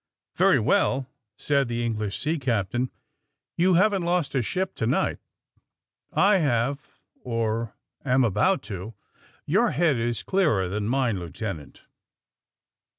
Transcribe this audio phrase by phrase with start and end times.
[0.39, 1.07] ''^^Very well,"
[1.37, 2.89] said the English sea captain.
[3.59, 5.19] ^^You haven't lost a ship to night.
[6.11, 8.95] I have, or am about to.
[9.45, 11.85] Your head is clearer than mine, Lieutenant.